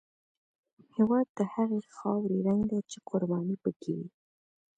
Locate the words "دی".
2.71-2.79